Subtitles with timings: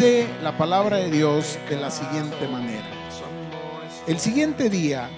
[0.00, 2.88] La palabra de Dios de la siguiente manera.
[4.06, 5.10] El siguiente día,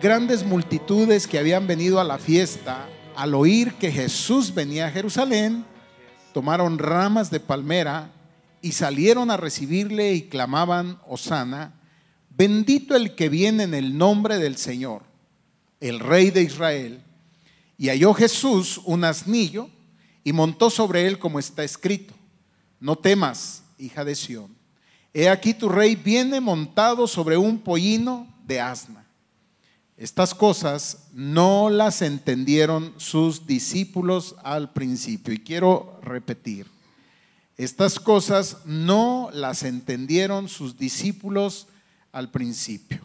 [0.00, 5.66] grandes multitudes que habían venido a la fiesta, al oír que Jesús venía a Jerusalén,
[6.32, 8.10] tomaron ramas de palmera
[8.62, 11.74] y salieron a recibirle y clamaban, Osana,
[12.30, 15.02] bendito el que viene en el nombre del Señor,
[15.78, 17.02] el Rey de Israel.
[17.76, 19.68] Y halló Jesús un asnillo
[20.24, 22.14] y montó sobre él como está escrito,
[22.80, 24.56] no temas, hija de Sión.
[25.12, 29.06] He aquí tu rey viene montado sobre un pollino de asna.
[29.96, 35.32] Estas cosas no las entendieron sus discípulos al principio.
[35.32, 36.66] Y quiero repetir,
[37.56, 41.66] estas cosas no las entendieron sus discípulos
[42.12, 43.00] al principio.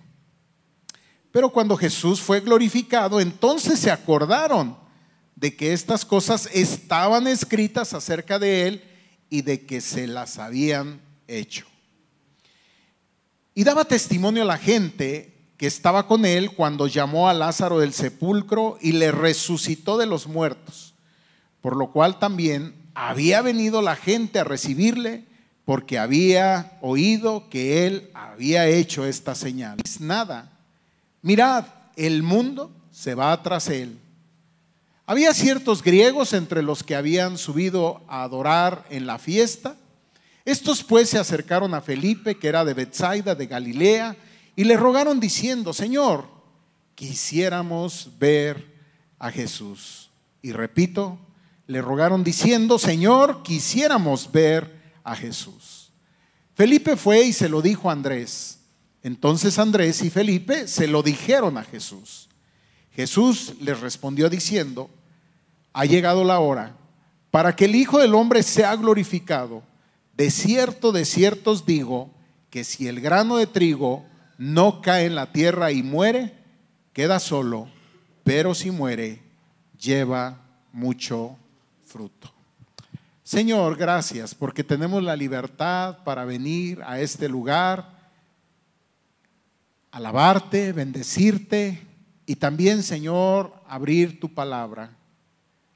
[1.31, 4.75] Pero cuando Jesús fue glorificado, entonces se acordaron
[5.35, 8.90] de que estas cosas estaban escritas acerca de él
[9.31, 11.65] y de que se las habían hecho.
[13.55, 17.93] Y daba testimonio a la gente que estaba con él cuando llamó a Lázaro del
[17.93, 20.93] sepulcro y le resucitó de los muertos,
[21.61, 25.25] por lo cual también había venido la gente a recibirle
[25.63, 29.77] porque había oído que él había hecho esta señal.
[30.01, 30.51] Nada,
[31.21, 33.97] mirad, el mundo se va tras él.
[35.11, 39.75] Había ciertos griegos entre los que habían subido a adorar en la fiesta.
[40.45, 44.15] Estos pues se acercaron a Felipe, que era de Bethsaida, de Galilea,
[44.55, 46.29] y le rogaron diciendo, Señor,
[46.95, 48.73] quisiéramos ver
[49.19, 50.11] a Jesús.
[50.41, 51.19] Y repito,
[51.67, 55.91] le rogaron diciendo, Señor, quisiéramos ver a Jesús.
[56.55, 58.59] Felipe fue y se lo dijo a Andrés.
[59.03, 62.29] Entonces Andrés y Felipe se lo dijeron a Jesús.
[62.95, 64.89] Jesús les respondió diciendo,
[65.73, 66.75] ha llegado la hora
[67.31, 69.63] para que el Hijo del Hombre sea glorificado.
[70.13, 72.11] De cierto, de cierto os digo
[72.49, 74.05] que si el grano de trigo
[74.37, 76.35] no cae en la tierra y muere,
[76.93, 77.69] queda solo,
[78.23, 79.21] pero si muere,
[79.79, 80.41] lleva
[80.73, 81.37] mucho
[81.85, 82.31] fruto.
[83.23, 87.97] Señor, gracias porque tenemos la libertad para venir a este lugar,
[89.91, 91.87] alabarte, bendecirte
[92.25, 94.97] y también, Señor, abrir tu palabra,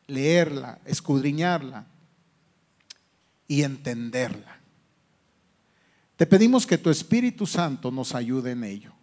[0.07, 1.85] leerla, escudriñarla
[3.47, 4.59] y entenderla.
[6.17, 8.93] Te pedimos que tu Espíritu Santo nos ayude en ello.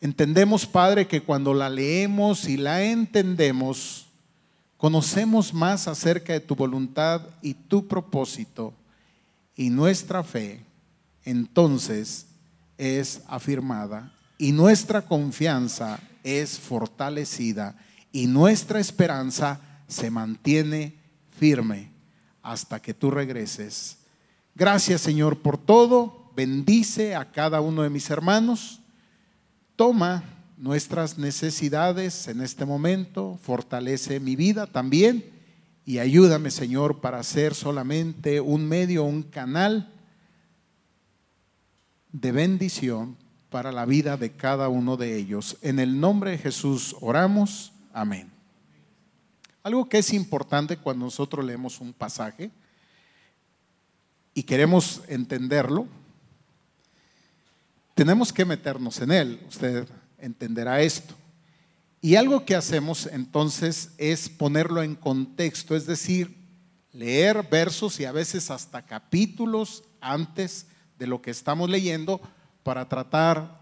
[0.00, 4.06] Entendemos, Padre, que cuando la leemos y la entendemos,
[4.76, 8.74] conocemos más acerca de tu voluntad y tu propósito
[9.54, 10.64] y nuestra fe,
[11.24, 12.26] entonces
[12.78, 17.76] es afirmada y nuestra confianza es fortalecida
[18.10, 19.60] y nuestra esperanza
[19.92, 20.96] se mantiene
[21.38, 21.90] firme
[22.42, 23.98] hasta que tú regreses.
[24.54, 26.30] Gracias Señor por todo.
[26.34, 28.80] Bendice a cada uno de mis hermanos.
[29.76, 30.24] Toma
[30.56, 33.38] nuestras necesidades en este momento.
[33.42, 35.30] Fortalece mi vida también.
[35.84, 39.92] Y ayúdame Señor para ser solamente un medio, un canal
[42.12, 43.16] de bendición
[43.50, 45.58] para la vida de cada uno de ellos.
[45.62, 47.72] En el nombre de Jesús oramos.
[47.92, 48.31] Amén.
[49.62, 52.50] Algo que es importante cuando nosotros leemos un pasaje
[54.34, 55.86] y queremos entenderlo,
[57.94, 59.40] tenemos que meternos en él.
[59.48, 59.86] Usted
[60.18, 61.14] entenderá esto.
[62.00, 66.36] Y algo que hacemos entonces es ponerlo en contexto, es decir,
[66.92, 70.66] leer versos y a veces hasta capítulos antes
[70.98, 72.20] de lo que estamos leyendo
[72.64, 73.60] para tratar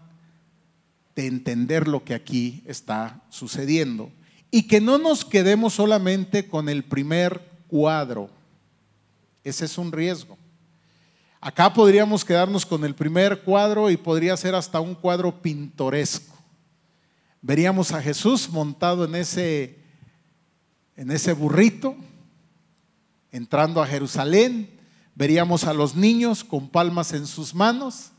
[1.15, 4.11] de entender lo que aquí está sucediendo.
[4.51, 8.29] Y que no nos quedemos solamente con el primer cuadro.
[9.43, 10.37] Ese es un riesgo.
[11.39, 16.35] Acá podríamos quedarnos con el primer cuadro y podría ser hasta un cuadro pintoresco.
[17.41, 19.79] Veríamos a Jesús montado en ese,
[20.95, 21.95] en ese burrito,
[23.31, 24.69] entrando a Jerusalén.
[25.15, 28.11] Veríamos a los niños con palmas en sus manos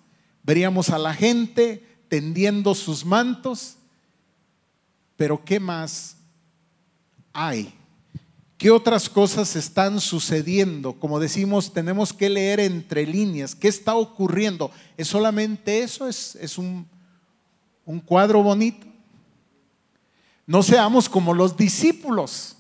[0.43, 3.77] Veríamos a la gente tendiendo sus mantos,
[5.17, 6.17] pero ¿qué más
[7.33, 7.75] hay?
[8.59, 10.93] ¿Qué otras cosas están sucediendo?
[10.93, 13.57] Como decimos, tenemos que leer entre líneas.
[13.57, 14.71] ¿Qué está ocurriendo?
[14.97, 16.09] ¿Es solamente eso?
[16.09, 16.87] ¿Es, un,
[17.85, 18.87] un cuadro bonito?
[20.47, 22.57] No seamos como los discípulos.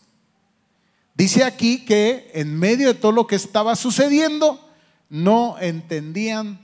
[1.14, 4.68] Dice aquí que en medio de todo lo que estaba sucediendo,
[5.08, 6.58] no entendían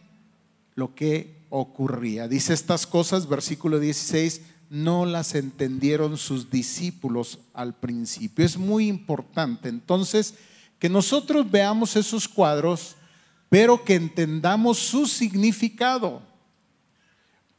[0.75, 2.27] lo que ocurría.
[2.27, 4.41] Dice estas cosas, versículo 16,
[4.71, 8.45] no las entendieron sus discípulos al principio.
[8.45, 10.35] Es muy importante entonces
[10.79, 12.97] que nosotros veamos esos cuadros
[13.49, 16.23] pero que entendamos su significado.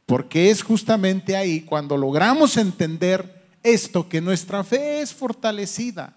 [0.06, 6.16] Porque es justamente ahí cuando logramos entender esto que nuestra fe es fortalecida.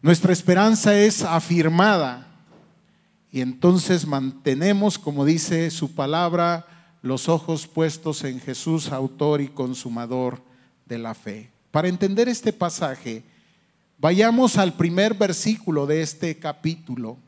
[0.00, 2.26] Nuestra esperanza es afirmada
[3.30, 6.66] y entonces mantenemos, como dice su palabra,
[7.02, 10.42] los ojos puestos en Jesús, autor y consumador
[10.86, 11.50] de la fe.
[11.70, 13.22] Para entender este pasaje,
[13.98, 17.18] vayamos al primer versículo de este capítulo.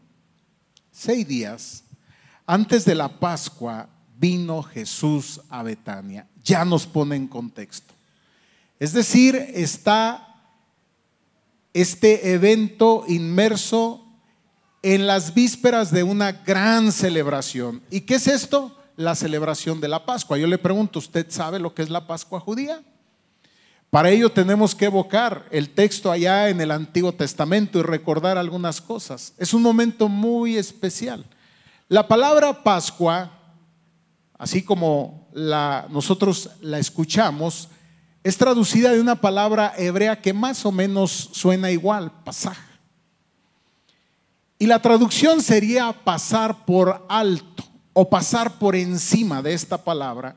[0.91, 1.85] Seis días
[2.47, 3.89] antes de la Pascua
[4.19, 6.27] vino Jesús a Betania.
[6.43, 7.95] Ya nos pone en contexto.
[8.81, 10.27] Es decir, está
[11.73, 14.05] este evento inmerso
[14.83, 17.83] en las vísperas de una gran celebración.
[17.91, 18.77] ¿Y qué es esto?
[19.01, 20.37] La celebración de la Pascua.
[20.37, 22.83] Yo le pregunto, ¿usted sabe lo que es la Pascua judía?
[23.89, 28.79] Para ello tenemos que evocar el texto allá en el Antiguo Testamento y recordar algunas
[28.83, 29.33] cosas.
[29.39, 31.25] Es un momento muy especial.
[31.89, 33.31] La palabra Pascua,
[34.37, 37.71] así como la, nosotros la escuchamos,
[38.23, 42.69] es traducida de una palabra hebrea que más o menos suena igual, pasaje.
[44.59, 50.37] Y la traducción sería pasar por alto o pasar por encima de esta palabra.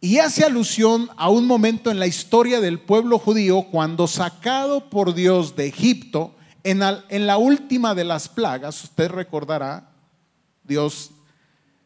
[0.00, 5.14] Y hace alusión a un momento en la historia del pueblo judío cuando sacado por
[5.14, 6.34] Dios de Egipto,
[6.64, 6.80] en,
[7.26, 9.90] la última de las plagas, usted recordará,
[10.64, 11.10] Dios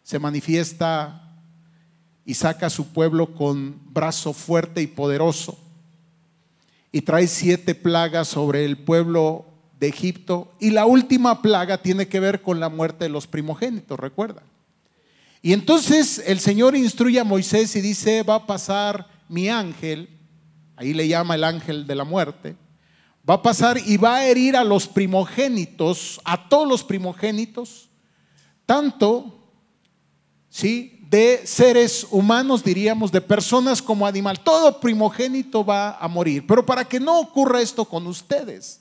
[0.03, 1.23] se manifiesta
[2.25, 5.59] y saca a su pueblo con brazo fuerte y poderoso
[6.93, 9.45] y trae siete plagas sobre el pueblo
[9.79, 13.99] de Egipto y la última plaga tiene que ver con la muerte de los primogénitos,
[13.99, 14.43] recuerda.
[15.47, 20.09] Y entonces el Señor instruye a Moisés y dice, va a pasar mi ángel,
[20.75, 22.57] ahí le llama el ángel de la muerte,
[23.31, 27.89] va a pasar y va a herir a los primogénitos, a todos los primogénitos,
[28.67, 29.39] tanto,
[30.49, 30.99] ¿sí?
[31.09, 34.41] de seres humanos, diríamos, de personas como animal.
[34.41, 36.45] Todo primogénito va a morir.
[36.45, 38.81] Pero para que no ocurra esto con ustedes,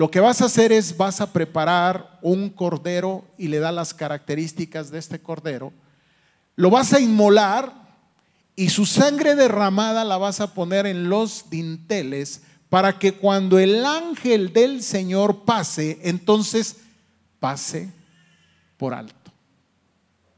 [0.00, 3.92] lo que vas a hacer es vas a preparar un cordero y le da las
[3.92, 5.74] características de este cordero.
[6.56, 7.70] Lo vas a inmolar
[8.56, 13.84] y su sangre derramada la vas a poner en los dinteles para que cuando el
[13.84, 16.78] ángel del Señor pase, entonces
[17.38, 17.90] pase
[18.78, 19.30] por alto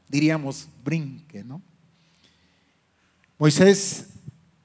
[0.09, 1.61] diríamos, brinque, ¿no?
[3.39, 4.09] Moisés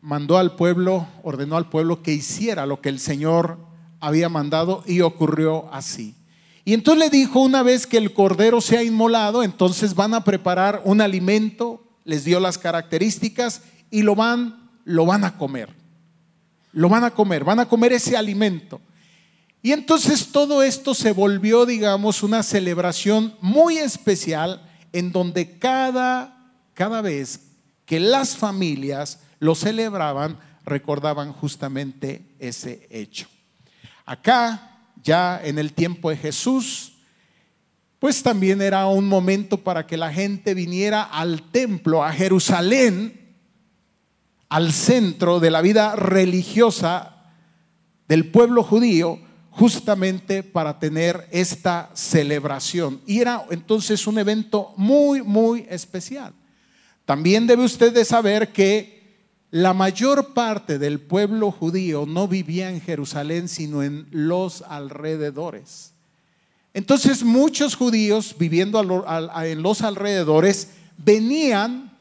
[0.00, 3.67] mandó al pueblo, ordenó al pueblo que hiciera lo que el Señor
[4.00, 6.14] había mandado y ocurrió así.
[6.64, 10.82] Y entonces le dijo, una vez que el cordero sea inmolado, entonces van a preparar
[10.84, 15.74] un alimento, les dio las características y lo van, lo van a comer.
[16.72, 18.80] Lo van a comer, van a comer ese alimento.
[19.62, 24.62] Y entonces todo esto se volvió, digamos, una celebración muy especial
[24.92, 27.40] en donde cada, cada vez
[27.86, 33.26] que las familias lo celebraban, recordaban justamente ese hecho.
[34.08, 36.94] Acá, ya en el tiempo de Jesús,
[37.98, 43.36] pues también era un momento para que la gente viniera al templo, a Jerusalén,
[44.48, 47.16] al centro de la vida religiosa
[48.08, 53.02] del pueblo judío, justamente para tener esta celebración.
[53.06, 56.32] Y era entonces un evento muy, muy especial.
[57.04, 58.97] También debe usted saber que
[59.50, 65.92] la mayor parte del pueblo judío no vivía en Jerusalén, sino en los alrededores.
[66.74, 68.78] Entonces muchos judíos viviendo
[69.42, 71.96] en los alrededores venían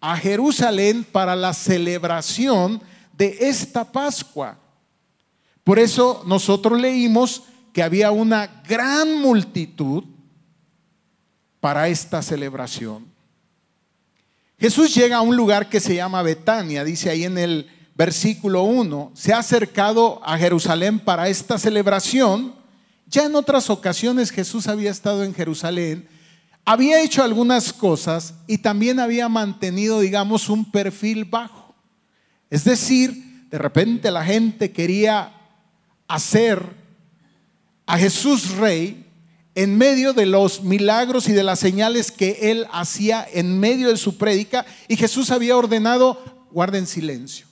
[0.00, 2.82] a Jerusalén para la celebración
[3.16, 4.58] de esta Pascua.
[5.64, 10.04] Por eso nosotros leímos que había una gran multitud
[11.60, 13.09] para esta celebración.
[14.60, 19.12] Jesús llega a un lugar que se llama Betania, dice ahí en el versículo 1,
[19.14, 22.54] se ha acercado a Jerusalén para esta celebración.
[23.06, 26.06] Ya en otras ocasiones Jesús había estado en Jerusalén,
[26.66, 31.74] había hecho algunas cosas y también había mantenido, digamos, un perfil bajo.
[32.50, 35.32] Es decir, de repente la gente quería
[36.06, 36.62] hacer
[37.86, 39.09] a Jesús rey
[39.62, 43.98] en medio de los milagros y de las señales que él hacía en medio de
[43.98, 47.46] su prédica y Jesús había ordenado guarden silencio.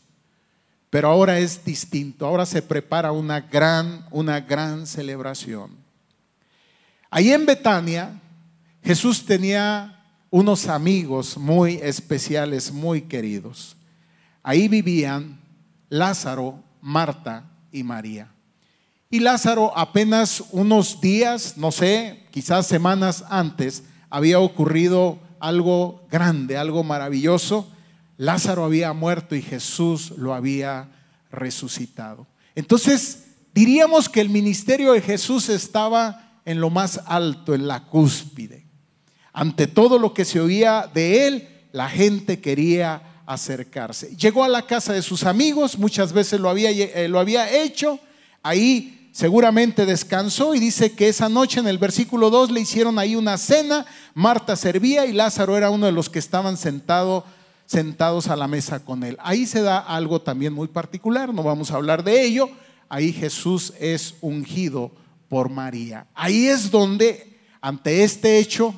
[0.88, 5.72] Pero ahora es distinto, ahora se prepara una gran una gran celebración.
[7.10, 8.18] Ahí en Betania
[8.82, 13.76] Jesús tenía unos amigos muy especiales, muy queridos.
[14.42, 15.38] Ahí vivían
[15.90, 18.30] Lázaro, Marta y María.
[19.10, 26.84] Y Lázaro apenas unos días, no sé, quizás semanas antes, había ocurrido algo grande, algo
[26.84, 27.70] maravilloso.
[28.18, 30.90] Lázaro había muerto y Jesús lo había
[31.30, 32.26] resucitado.
[32.54, 38.66] Entonces, diríamos que el ministerio de Jesús estaba en lo más alto, en la cúspide.
[39.32, 44.16] Ante todo lo que se oía de él, la gente quería acercarse.
[44.16, 48.00] Llegó a la casa de sus amigos, muchas veces lo había, eh, hecho,
[48.42, 53.16] ahí seguramente descansó y dice que esa noche en el versículo 2 le hicieron ahí
[53.16, 53.84] una cena,
[54.14, 57.25] Marta servía y Lázaro era uno de los que estaban sentados
[58.28, 59.16] a la mesa con él.
[59.20, 62.48] Ahí se da algo también muy particular, no vamos a hablar de ello,
[62.88, 64.92] ahí Jesús es ungido
[65.28, 66.06] por María.
[66.14, 68.72] Ahí es donde ante este hecho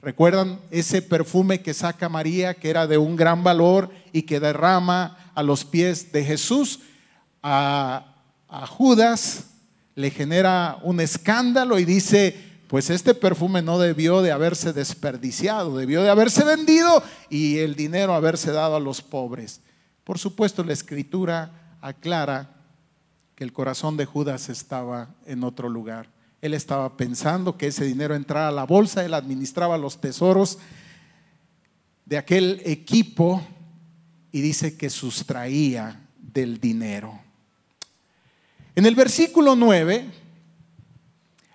[0.00, 5.30] ¿Recuerdan ese perfume que saca María, que era de un gran valor y que derrama
[5.34, 6.80] a los pies de Jesús?
[7.42, 8.10] A,
[8.68, 9.53] Judas
[9.94, 12.36] le genera un escándalo y dice,
[12.68, 18.14] pues este perfume no debió de haberse desperdiciado, debió de haberse vendido y el dinero
[18.14, 19.60] haberse dado a los pobres.
[20.02, 22.50] Por supuesto, la escritura aclara
[23.34, 26.08] que el corazón de Judas estaba en otro lugar.
[26.40, 30.58] Él estaba pensando que ese dinero entrara a la bolsa, él administraba los tesoros
[32.04, 33.42] de aquel equipo
[34.30, 37.23] y dice que sustraía del dinero.
[38.74, 40.10] En el versículo 9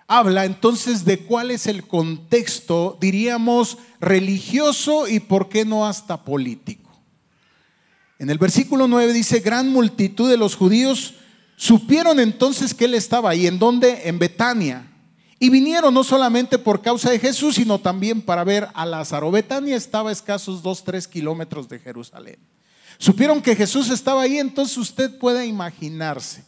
[0.06, 6.90] habla entonces de cuál es el contexto, diríamos, religioso y por qué no hasta político.
[8.18, 11.14] En el versículo 9 dice, gran multitud de los judíos
[11.60, 14.08] Supieron entonces que él estaba ahí, ¿en dónde?
[14.08, 14.90] En Betania.
[15.38, 19.30] Y vinieron no solamente por causa de Jesús, sino también para ver a Lázaro.
[19.30, 22.38] Betania estaba a escasos dos, tres kilómetros de Jerusalén.
[22.96, 26.44] Supieron que Jesús estaba ahí, entonces usted puede imaginarse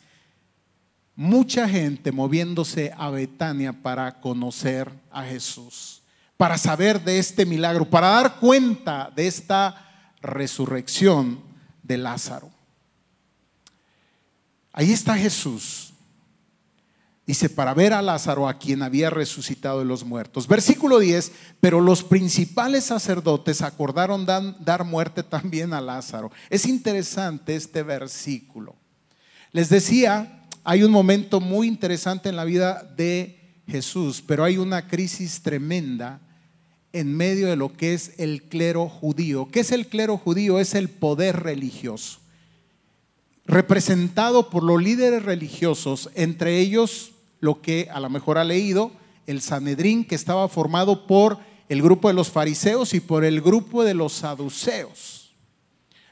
[1.15, 6.03] mucha gente moviéndose a Betania para conocer a Jesús,
[6.37, 11.41] para saber de este milagro, para dar cuenta de esta resurrección
[11.83, 12.51] de Lázaro.
[14.73, 15.93] Ahí está Jesús.
[17.25, 20.49] Dice, para ver a Lázaro, a quien había resucitado de los muertos.
[20.49, 26.33] Versículo 10, pero los principales sacerdotes acordaron dar muerte también a Lázaro.
[26.51, 28.75] Es interesante este versículo.
[29.53, 34.89] Les decía, hay un momento muy interesante en la vida de Jesús, pero hay una
[34.89, 36.21] crisis tremenda
[36.93, 39.49] en medio de lo que es el clero judío.
[39.51, 40.59] ¿Qué es el clero judío?
[40.59, 42.23] Es el poder religioso
[43.45, 48.93] representado por los líderes religiosos, entre ellos lo que a lo mejor ha leído,
[49.27, 51.39] el Sanedrín, que estaba formado por
[51.69, 55.33] el grupo de los fariseos y por el grupo de los saduceos.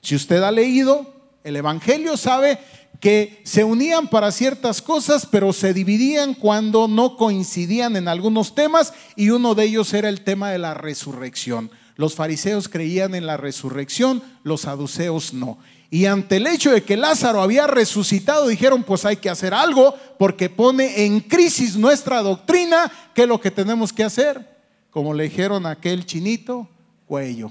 [0.00, 1.12] Si usted ha leído
[1.44, 2.58] el Evangelio, sabe
[3.00, 8.92] que se unían para ciertas cosas, pero se dividían cuando no coincidían en algunos temas
[9.16, 11.70] y uno de ellos era el tema de la resurrección.
[11.96, 15.58] Los fariseos creían en la resurrección, los saduceos no.
[15.90, 19.94] Y ante el hecho de que Lázaro había resucitado, dijeron, pues hay que hacer algo
[20.18, 24.58] porque pone en crisis nuestra doctrina, ¿qué es lo que tenemos que hacer?
[24.90, 26.68] Como le dijeron a aquel chinito,
[27.06, 27.50] cuello.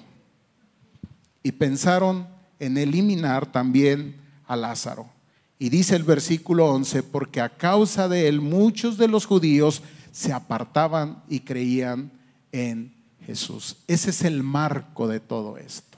[1.43, 2.27] Y pensaron
[2.59, 5.18] en eliminar también a Lázaro.
[5.61, 9.81] Y dice el versículo 11, porque a causa de él muchos de los judíos
[10.13, 12.11] se apartaban y creían
[12.53, 12.93] en
[13.25, 13.75] Jesús.
[13.85, 15.97] Ese es el marco de todo esto.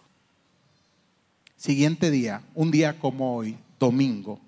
[1.55, 4.39] Siguiente día, un día como hoy, domingo.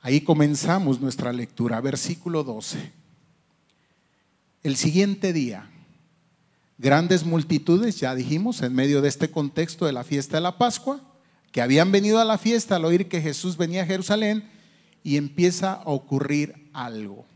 [0.00, 2.92] Ahí comenzamos nuestra lectura, versículo 12.
[4.62, 5.68] El siguiente día,
[6.78, 11.00] grandes multitudes, ya dijimos, en medio de este contexto de la fiesta de la Pascua,
[11.52, 14.48] que habían venido a la fiesta al oír que Jesús venía a Jerusalén
[15.04, 17.26] y empieza a ocurrir algo.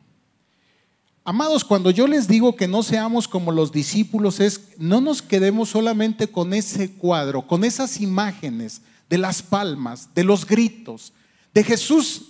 [1.23, 5.69] Amados, cuando yo les digo que no seamos como los discípulos, es no nos quedemos
[5.69, 8.81] solamente con ese cuadro, con esas imágenes
[9.11, 11.13] de las palmas, de los gritos,
[11.53, 12.29] de Jesús,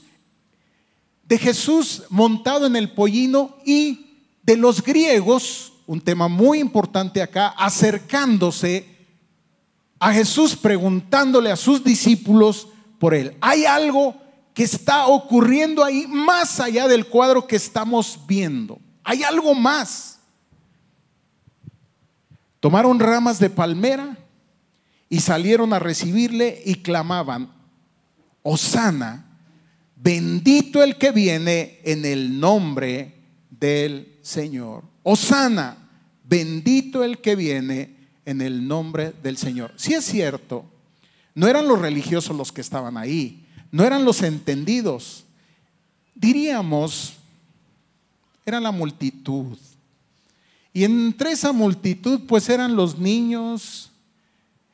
[1.24, 7.48] de Jesús montado en el pollino y de los griegos, un tema muy importante acá,
[7.48, 8.95] acercándose
[9.98, 13.36] a Jesús preguntándole a sus discípulos por él.
[13.40, 14.14] Hay algo
[14.54, 18.78] que está ocurriendo ahí más allá del cuadro que estamos viendo.
[19.04, 20.18] Hay algo más.
[22.60, 24.18] Tomaron ramas de palmera
[25.08, 27.52] y salieron a recibirle y clamaban,
[28.42, 29.38] Osana,
[29.94, 33.14] bendito el que viene en el nombre
[33.50, 34.84] del Señor.
[35.02, 35.76] Osana,
[36.24, 37.95] bendito el que viene
[38.26, 39.72] en el nombre del Señor.
[39.76, 40.66] Si es cierto,
[41.34, 45.24] no eran los religiosos los que estaban ahí, no eran los entendidos,
[46.14, 47.14] diríamos,
[48.44, 49.56] era la multitud.
[50.72, 53.90] Y entre esa multitud pues eran los niños.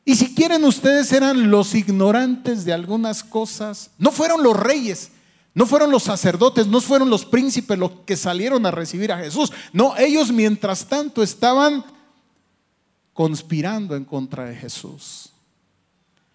[0.04, 3.90] Y si quieren ustedes eran los ignorantes de algunas cosas.
[3.99, 5.12] No fueron los reyes,
[5.54, 9.52] no fueron los sacerdotes, no fueron los príncipes los que salieron a recibir a Jesús.
[9.73, 11.85] No, ellos mientras tanto estaban
[13.12, 15.33] conspirando en contra de Jesús.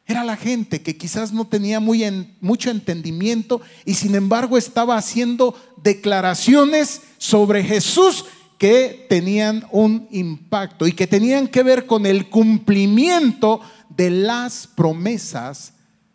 [0.06, 2.06] Era la gente que quizás no tenía muy
[2.40, 5.54] mucho entendimiento y sin embargo estaba haciendo
[5.84, 8.24] declaraciones sobre Jesús
[8.58, 15.74] que tenían un impacto y que tenían que ver con el cumplimiento de las promesas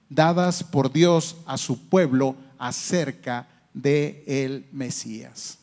[0.08, 5.58] dadas por Dios a su pueblo acerca de el Mesías.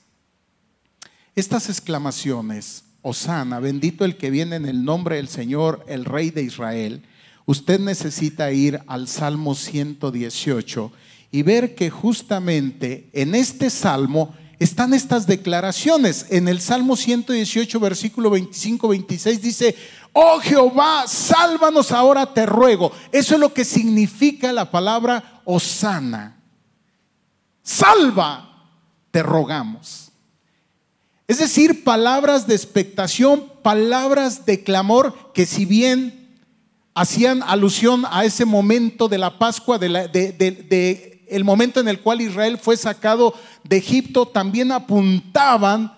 [1.35, 6.43] Estas exclamaciones, Osana, bendito el que viene en el nombre del Señor, el Rey de
[6.43, 7.03] Israel,
[7.45, 10.91] usted necesita ir al Salmo 118
[11.31, 16.25] y ver que justamente en este salmo están estas declaraciones.
[16.29, 19.75] En el Salmo 118, versículo 25-26 dice,
[20.13, 22.91] oh Jehová, sálvanos ahora, te ruego.
[23.11, 26.37] Eso es lo que significa la palabra Osana.
[27.63, 28.69] Salva,
[29.11, 30.08] te rogamos.
[31.29, 36.35] Es decir, palabras de expectación, palabras de clamor que si bien
[36.95, 42.75] hacían alusión a ese momento de la Pascua, de, momento en el cual Israel fue
[42.77, 45.95] sacado de Egipto, también apuntaban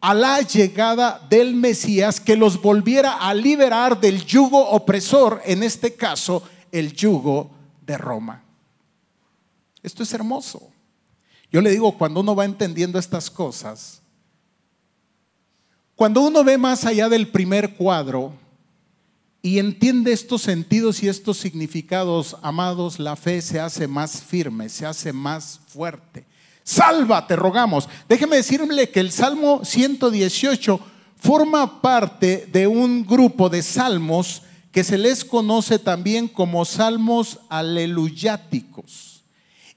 [0.00, 5.94] a la llegada del Mesías que los volviera a liberar del yugo opresor, en este
[5.94, 6.42] caso
[6.72, 7.52] el yugo
[7.86, 8.42] de Roma.
[9.80, 10.72] Esto es hermoso.
[11.52, 14.02] Yo le digo, cuando uno va entendiendo estas cosas,
[15.96, 18.32] cuando uno ve más allá del primer cuadro,
[19.46, 24.84] y entiende estos sentidos y estos significados, amados, la fe se hace más firme, se
[24.84, 26.26] hace más fuerte.
[26.64, 27.88] Salva, te rogamos.
[28.08, 30.80] Déjeme decirle que el Salmo 118
[31.14, 39.22] forma parte de un grupo de salmos que se les conoce también como salmos aleluyáticos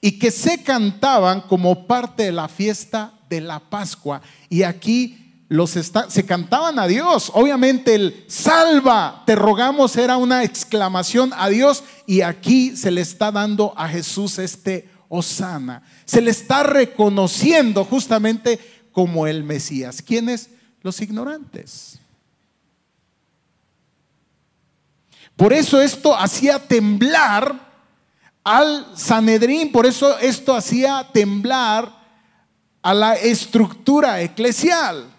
[0.02, 4.24] y que se cantaban como parte de la fiesta de la Pascua.
[4.50, 5.19] Y aquí
[5.50, 7.32] los se cantaban a Dios.
[7.34, 13.32] Obviamente el salva, te rogamos, era una exclamación a Dios y aquí se le está
[13.32, 15.82] dando a Jesús este Osana.
[16.06, 18.60] Se le está reconociendo justamente
[18.92, 20.04] como el Mesías.
[20.04, 20.52] ¿Quiénes?
[20.84, 21.98] Los ignorantes.
[25.36, 27.70] Por eso esto hacía temblar
[28.44, 31.98] al Sanedrín, por eso esto hacía temblar
[32.84, 35.19] a la estructura eclesial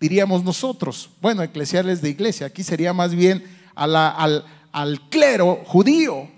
[0.00, 1.10] diríamos nosotros.
[1.20, 6.28] Bueno, eclesiales de iglesia, aquí sería más bien al, al clero judío.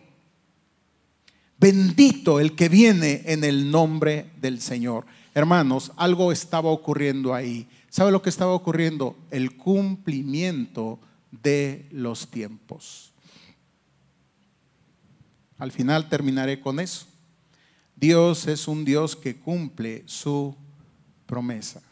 [1.59, 5.07] Bendito el que viene en el nombre del Señor.
[5.35, 7.69] Hermanos, algo estaba ocurriendo ahí.
[7.91, 9.17] ¿Sabe lo que estaba ocurriendo?
[9.31, 13.13] El cumplimiento de los tiempos.
[15.59, 17.07] Al final terminaré con eso.
[17.97, 20.55] Dios es un Dios que cumple su
[21.27, 21.83] promesa.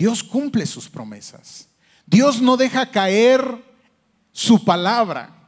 [0.00, 1.68] Dios cumple sus promesas.
[2.06, 3.62] Dios no deja caer
[4.32, 5.46] su palabra.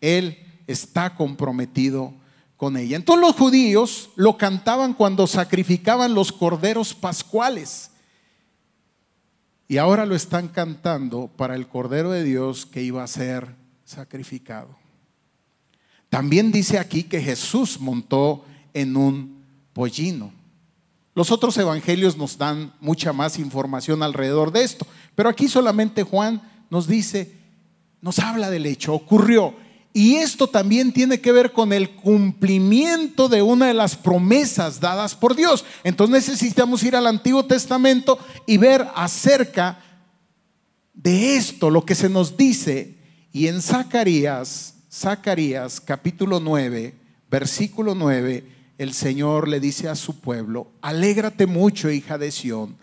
[0.00, 0.36] Él
[0.66, 2.12] está comprometido
[2.56, 2.96] con ella.
[2.96, 7.92] Entonces los judíos lo cantaban cuando sacrificaban los corderos pascuales.
[9.68, 14.76] Y ahora lo están cantando para el Cordero de Dios que iba a ser sacrificado.
[16.08, 20.32] También dice aquí que Jesús montó en un pollino.
[21.18, 26.40] Los otros evangelios nos dan mucha más información alrededor de esto, pero aquí solamente Juan
[26.70, 27.34] nos dice,
[28.00, 29.56] nos habla del hecho, ocurrió.
[29.92, 35.16] Y esto también tiene que ver con el cumplimiento de una de las promesas dadas
[35.16, 35.64] por Dios.
[35.82, 39.80] Entonces necesitamos ir al Antiguo Testamento y ver acerca
[40.94, 42.96] de esto, lo que se nos dice.
[43.32, 46.94] Y en Zacarías, Zacarías capítulo 9,
[47.28, 52.78] versículo 9, el Señor le dice a su pueblo, alégrate mucho, hija de Sión.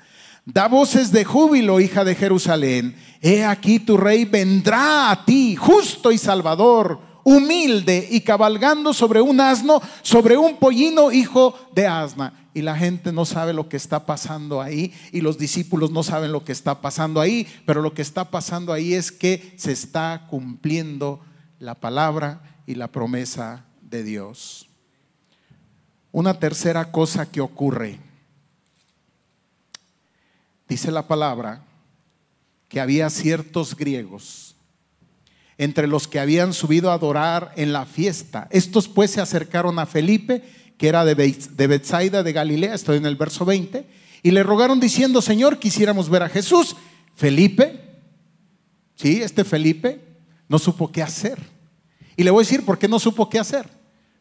[0.45, 2.95] Da voces de júbilo, hija de Jerusalén.
[3.21, 9.39] He aquí tu rey vendrá a ti, justo y salvador, humilde y cabalgando sobre un
[9.39, 12.49] asno, sobre un pollino, hijo de asna.
[12.53, 16.31] Y la gente no sabe lo que está pasando ahí y los discípulos no saben
[16.31, 20.27] lo que está pasando ahí, pero lo que está pasando ahí es que se está
[20.29, 21.21] cumpliendo
[21.57, 24.64] la palabra y la promesa de Dios.
[26.15, 27.99] Una tercera cosa que ocurre.
[30.69, 31.65] Dice la palabra
[32.69, 34.55] que había ciertos griegos
[35.57, 38.47] entre los que habían subido a adorar en la fiesta.
[38.49, 40.41] Estos pues se acercaron a Felipe,
[40.77, 41.15] que era de
[41.67, 43.85] Bethsaida de Galilea, estoy en el verso 20,
[44.23, 46.77] y le rogaron diciendo, Señor, quisiéramos ver a Jesús.
[47.13, 47.77] Felipe,
[48.95, 49.99] sí, este Felipe
[50.47, 51.39] no supo qué hacer.
[52.15, 53.69] Y le voy a decir por qué no supo qué hacer.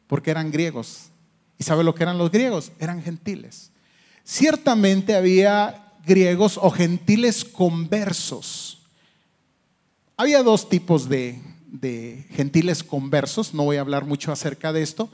[0.08, 1.12] Porque eran griegos.
[1.58, 2.72] ¿Y sabe lo que eran los griegos?
[2.78, 3.70] Eran gentiles.
[4.24, 8.82] Ciertamente había griegos o gentiles conversos.
[10.16, 15.10] Había dos tipos de, de gentiles conversos, no voy a hablar mucho acerca de esto,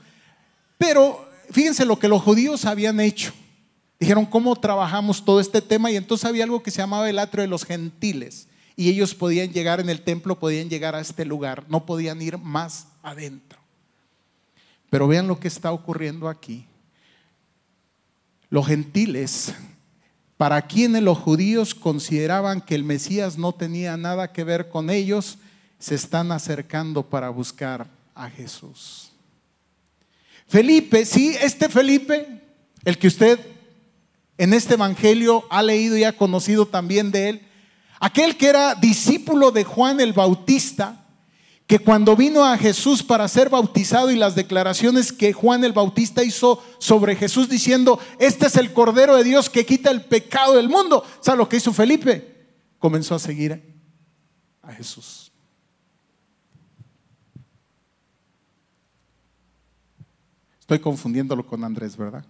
[0.77, 3.33] pero fíjense lo que los judíos habían hecho.
[3.99, 5.91] Dijeron, ¿cómo trabajamos todo este tema?
[5.91, 8.49] Y entonces había algo que se llamaba el atrio de los gentiles.
[8.77, 12.39] Y ellos podían llegar en el templo, podían llegar a este lugar, no podían ir
[12.39, 13.60] más adentro.
[14.91, 16.67] Pero vean lo que está ocurriendo aquí.
[18.51, 19.55] Los gentiles,
[20.37, 25.39] para quienes los judíos consideraban que el Mesías no tenía nada que ver con ellos,
[25.79, 29.13] se están acercando para buscar a Jesús.
[30.49, 32.27] Felipe, sí, este Felipe,
[32.85, 33.39] el que usted
[34.37, 37.43] en este Evangelio ha leído y ha conocido también de él,
[38.01, 41.07] aquel que era discípulo de Juan el Bautista,
[41.71, 46.25] que cuando vino a Jesús para ser bautizado y las declaraciones que Juan el Bautista
[46.25, 50.69] hizo sobre Jesús diciendo, este es el Cordero de Dios que quita el pecado del
[50.69, 51.05] mundo.
[51.21, 52.49] ¿Sabe lo que hizo Felipe?
[52.81, 53.63] Comenzó a seguir
[54.63, 55.31] a Jesús.
[60.59, 62.25] Estoy confundiéndolo con Andrés, ¿verdad?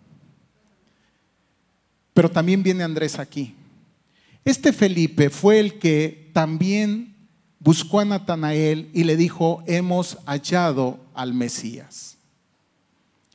[2.12, 3.54] Pero también viene Andrés aquí.
[4.44, 7.09] Este Felipe fue el que también
[7.60, 12.16] buscó a Natanael y le dijo, hemos hallado al Mesías.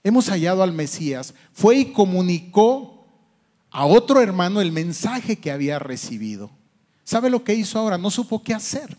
[0.04, 1.34] Hemos hallado al Mesías.
[1.54, 3.08] Fue y comunicó
[3.72, 6.52] a otro hermano el mensaje que había recibido.
[7.04, 7.98] ¿Sabe lo que hizo ahora?
[7.98, 8.98] No supo qué hacer.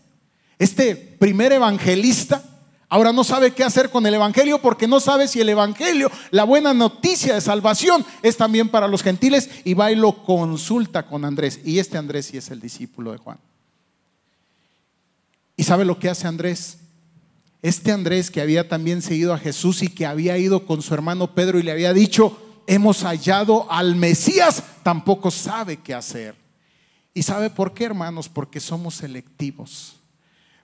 [0.57, 2.43] Este primer evangelista
[2.89, 6.45] Ahora no sabe qué hacer con el Evangelio porque no sabe si el Evangelio, la
[6.45, 11.25] buena noticia de salvación, es también para los gentiles y va y lo consulta con
[11.25, 11.59] Andrés.
[11.65, 13.39] Y este Andrés sí es el discípulo de Juan.
[15.57, 16.77] ¿Y sabe lo que hace Andrés?
[17.63, 21.33] Este Andrés que había también seguido a Jesús y que había ido con su hermano
[21.33, 26.35] Pedro y le había dicho, hemos hallado al Mesías, tampoco sabe qué hacer.
[27.13, 28.29] ¿Y sabe por qué, hermanos?
[28.29, 29.95] Porque somos selectivos.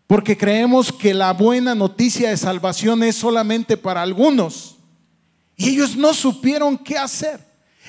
[0.05, 4.75] Porque creemos que la buena noticia de salvación es solamente para algunos.
[5.57, 7.39] Y ellos no supieron qué hacer.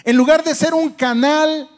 [0.04, 1.68] En lugar de ser un canal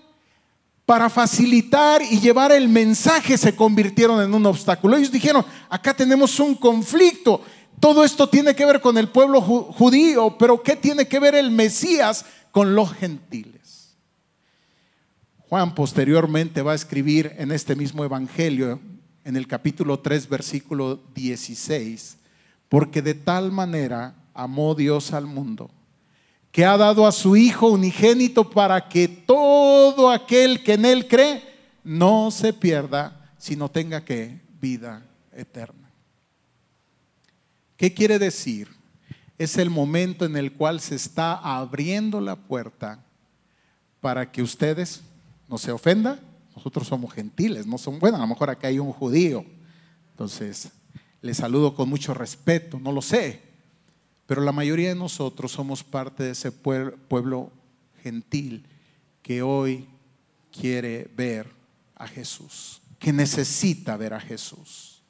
[0.86, 4.96] para facilitar y llevar el mensaje, se convirtieron en un obstáculo.
[4.96, 7.42] Ellos dijeron, acá tenemos un conflicto.
[7.80, 11.50] Todo esto tiene que ver con el pueblo judío, pero ¿qué tiene que ver el
[11.50, 13.96] Mesías con los gentiles?
[15.48, 18.80] Juan posteriormente va a escribir en este mismo evangelio
[19.24, 22.16] en el capítulo 3, versículo 16,
[22.68, 25.68] porque de tal manera amó Dios al mundo,
[26.56, 31.42] que ha dado a su Hijo unigénito para que todo aquel que en Él cree
[31.84, 35.02] no se pierda, sino tenga que vida
[35.34, 35.90] eterna.
[37.76, 38.70] ¿Qué quiere decir?
[39.36, 43.04] Es el momento en el cual se está abriendo la puerta
[44.00, 45.02] para que ustedes
[45.50, 46.18] no se ofendan,
[46.56, 49.44] nosotros somos gentiles, no son, bueno, a lo mejor acá hay un judío.
[50.12, 50.70] Entonces,
[51.20, 53.45] le saludo con mucho respeto, no lo sé.
[54.26, 57.52] Pero la mayoría de nosotros somos parte de ese pueblo
[58.02, 58.66] gentil
[59.22, 59.86] que hoy
[60.52, 61.48] quiere ver
[61.94, 65.02] a Jesús, que necesita ver a Jesús.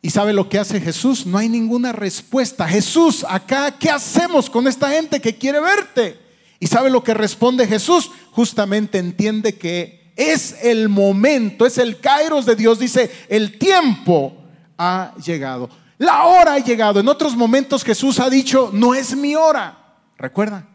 [0.00, 1.24] ¿Y sabe lo que hace Jesús?
[1.24, 2.68] No hay ninguna respuesta.
[2.68, 6.18] Jesús, acá, ¿qué hacemos con esta gente que quiere verte?
[6.60, 8.10] ¿Y sabe lo que responde Jesús?
[8.30, 12.78] Justamente entiende que es el momento, es el kairos de Dios.
[12.78, 14.36] Dice, el tiempo
[14.76, 15.70] ha llegado.
[15.98, 17.00] La hora ha llegado.
[17.00, 19.78] En otros momentos Jesús ha dicho, no es mi hora.
[20.16, 20.66] ¿Recuerda?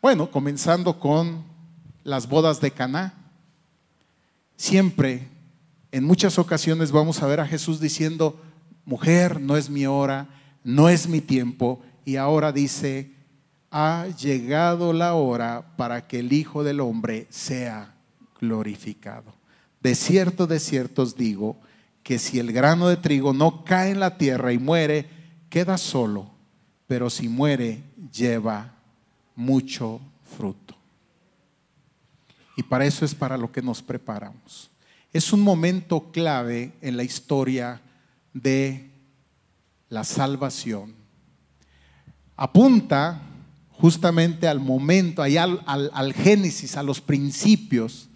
[0.00, 1.44] Bueno, comenzando con
[2.04, 3.14] las bodas de Caná.
[4.56, 5.28] Siempre,
[5.92, 8.40] en muchas ocasiones vamos a ver a Jesús diciendo,
[8.84, 10.28] mujer, no es mi hora,
[10.64, 11.82] no es mi tiempo.
[12.04, 13.12] Y ahora dice,
[13.70, 17.94] ha llegado la hora para que el Hijo del Hombre sea
[18.40, 19.34] glorificado.
[19.80, 21.56] De cierto, de cierto os digo
[22.02, 25.08] que si el grano de trigo no cae en la tierra y muere,
[25.48, 26.30] queda solo,
[26.86, 27.82] pero si muere,
[28.12, 28.74] lleva
[29.36, 30.00] mucho
[30.36, 30.76] fruto.
[32.56, 34.70] Y para eso es para lo que nos preparamos.
[35.12, 37.80] Es un momento clave en la historia
[38.34, 38.90] de
[39.88, 40.94] la salvación.
[42.36, 43.20] Apunta
[43.72, 48.09] justamente al momento, allá al, Génesis, a los principios,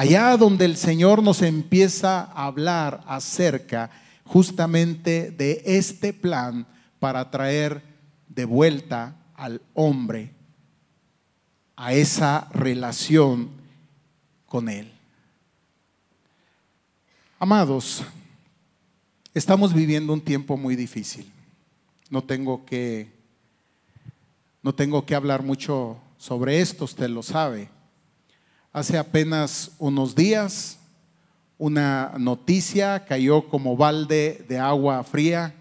[0.00, 3.90] allá donde el Señor nos empieza a hablar acerca
[4.24, 6.66] justamente de este plan
[6.98, 7.82] para traer
[8.26, 10.32] de vuelta al hombre
[11.76, 13.50] a esa relación
[14.46, 14.90] con Él.
[17.38, 18.02] Amados,
[19.34, 21.30] estamos viviendo un tiempo muy difícil.
[22.08, 23.12] No tengo que
[24.62, 27.68] no tengo que hablar mucho sobre esto, usted lo sabe.
[28.72, 30.78] Hace apenas unos días
[31.58, 35.56] una noticia cayó como balde de agua fría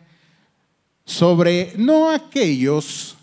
[1.06, 3.18] sobre no aquellos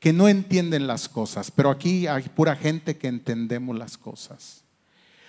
[0.00, 4.64] que no entienden las cosas, pero aquí hay pura gente que entendemos las cosas.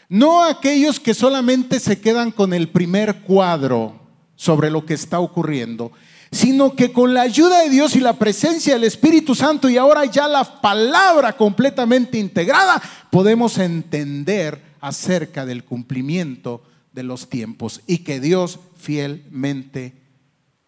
[0.08, 4.00] No aquellos que solamente se quedan con el primer cuadro
[4.36, 5.92] sobre lo que está ocurriendo,
[6.32, 10.06] sino que con la ayuda de Dios y la presencia del Espíritu Santo y ahora
[10.06, 16.64] ya la palabra completamente integrada, podemos entender acerca del cumplimiento
[16.94, 19.94] de los tiempos y que Dios fielmente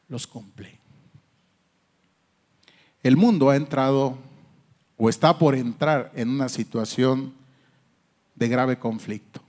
[0.07, 0.79] los cumple.
[3.03, 4.17] El mundo ha entrado
[4.97, 7.33] o está por entrar en una situación
[8.35, 9.41] de grave conflicto.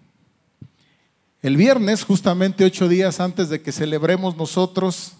[1.43, 5.15] El viernes, justamente ocho días antes de que celebremos nosotros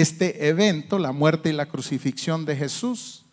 [0.00, 3.24] este evento, la muerte y la crucifixión de Jesús,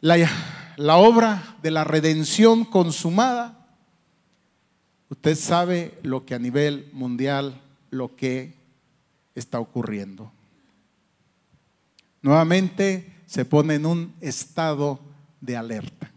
[0.00, 3.66] la, obra de la redención consumada,
[5.08, 8.54] usted sabe lo que a nivel mundial, lo que
[9.34, 10.30] está ocurriendo.
[12.20, 15.00] Nuevamente se pone en un estado
[15.40, 16.10] de alerta.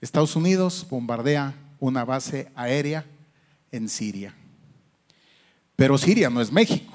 [0.00, 3.04] Estados Unidos bombardea una base aérea
[3.72, 4.34] en Siria.
[5.76, 6.93] Pero Siria no es México,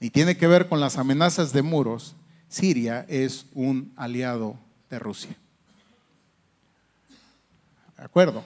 [0.00, 2.14] ni tiene que ver con las amenazas de muros.
[2.48, 4.56] Siria es un aliado
[4.90, 5.36] de Rusia.
[7.96, 8.44] ¿De acuerdo?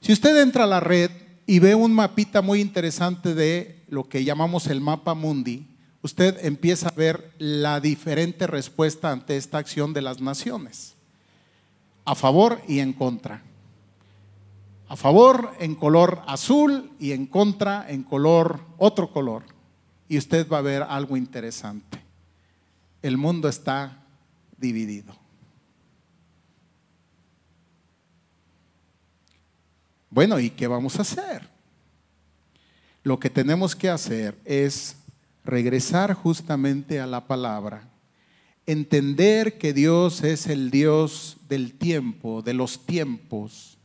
[0.00, 1.10] Si usted entra a la red
[1.46, 5.66] y ve un mapita muy interesante de lo que llamamos el mapa mundi,
[6.02, 10.94] usted empieza a ver la diferente respuesta ante esta acción de las naciones,
[12.04, 13.42] a favor y en contra.
[14.88, 19.44] A favor en color azul y en contra en color otro color.
[20.10, 22.02] Y usted va a ver algo interesante.
[23.00, 23.96] El mundo está
[24.58, 25.14] dividido.
[30.10, 31.48] Bueno, ¿y qué vamos a hacer?
[33.04, 34.96] Lo que tenemos que hacer es
[35.44, 37.88] regresar justamente a la palabra,
[38.66, 43.78] entender que Dios es el Dios del tiempo, de los tiempos,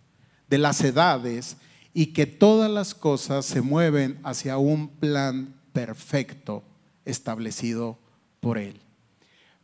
[0.49, 1.57] de las edades,
[1.93, 6.63] y que todas las cosas se mueven hacia un plan perfecto
[7.03, 7.99] establecido
[8.39, 8.79] por Él.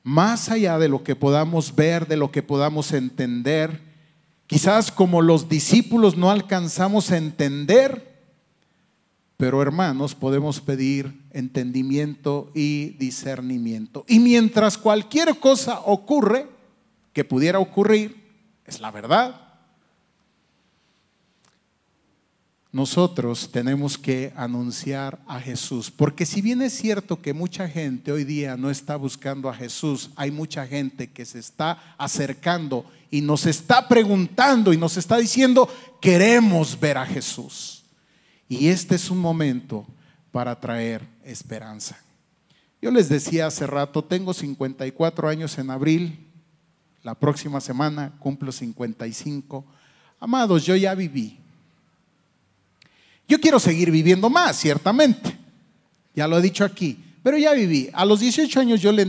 [0.03, 3.79] Más allá de lo que podamos ver, de lo que podamos entender,
[4.45, 8.11] quizás como los discípulos no alcanzamos a entender,
[9.37, 14.03] pero hermanos, podemos pedir entendimiento y discernimiento.
[14.07, 16.47] Y mientras cualquier cosa ocurre,
[17.13, 18.21] que pudiera ocurrir,
[18.65, 19.50] es la verdad.
[22.71, 28.23] Nosotros tenemos que anunciar a Jesús, porque si bien es cierto que mucha gente hoy
[28.23, 33.45] día no está buscando a Jesús, hay mucha gente que se está acercando y nos
[33.45, 35.67] está preguntando y nos está diciendo,
[35.99, 37.83] queremos ver a Jesús.
[38.47, 39.85] Y este es un momento
[40.31, 41.99] para traer esperanza.
[42.81, 46.25] Yo les decía hace rato, tengo 54 años en abril,
[47.03, 49.65] la próxima semana cumplo 55.
[50.21, 51.40] Amados, yo ya viví.
[53.31, 55.37] Yo quiero seguir viviendo más, ciertamente.
[56.13, 57.89] Ya lo he dicho aquí, pero ya viví.
[57.93, 59.03] A los 18 años yo le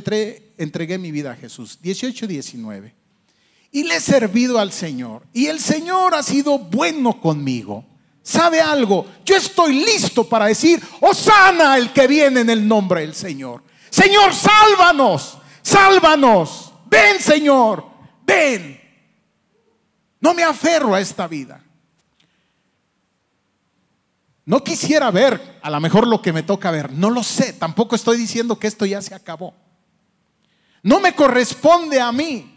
[0.59, 2.95] entregué mi vida a Jesús, 18, 19.
[3.73, 5.27] Y le he servido al Señor.
[5.33, 7.85] Y el Señor ha sido bueno conmigo.
[8.23, 9.09] ¿Sabe algo?
[9.25, 13.65] Yo estoy listo para decir, Osana el que viene en el nombre del Señor.
[13.91, 16.73] Señor, sálvanos, sálvanos.
[16.89, 17.85] Ven, Señor,
[18.25, 18.81] ven.
[20.21, 21.61] No me aferro a esta vida.
[24.45, 26.93] No quisiera ver a lo mejor lo que me toca ver.
[26.93, 27.53] No lo sé.
[27.53, 29.55] Tampoco estoy diciendo que esto ya se acabó.
[30.83, 32.49] No me corresponde a mí.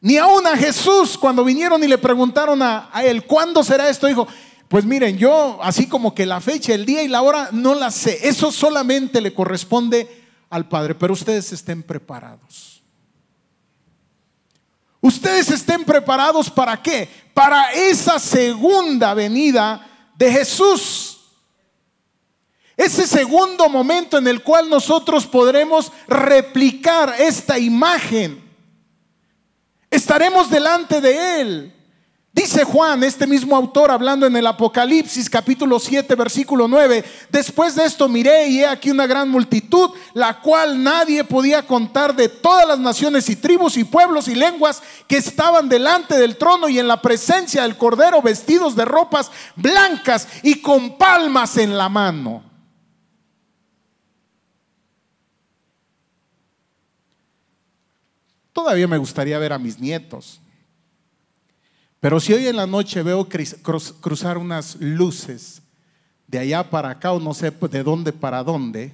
[0.00, 4.06] Ni aún a Jesús cuando vinieron y le preguntaron a, él, ¿cuándo será esto?
[4.06, 4.28] Dijo,
[4.68, 7.90] pues miren, yo así como que la fecha, el día y la hora no la
[7.90, 8.28] sé.
[8.28, 12.73] Eso solamente le corresponde al Padre, pero ustedes estén preparados.
[15.04, 17.06] Ustedes estén preparados para qué?
[17.34, 19.86] Para esa segunda venida
[20.16, 21.20] de Jesús.
[22.74, 28.42] Ese segundo momento en el cual nosotros podremos replicar esta imagen
[29.90, 31.74] estaremos delante de Él.
[32.34, 37.84] Dice Juan, este mismo autor, hablando en el Apocalipsis capítulo 7, versículo 9, después de
[37.84, 42.66] esto miré y he aquí una gran multitud, la cual nadie podía contar de todas
[42.66, 46.88] las naciones y tribus y pueblos y lenguas que estaban delante del trono y en
[46.88, 52.42] la presencia del Cordero, vestidos de ropas blancas y con palmas en la mano.
[58.52, 60.40] Todavía me gustaría ver a mis nietos
[62.04, 63.26] pero si hoy en la noche veo
[64.02, 65.62] cruzar unas luces
[66.26, 68.92] de allá para acá o no sé de dónde para dónde,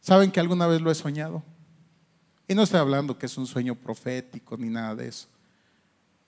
[0.00, 1.42] ¿saben que alguna vez lo he soñado?
[2.46, 5.26] Y no estoy hablando que es un sueño profético ni nada de eso,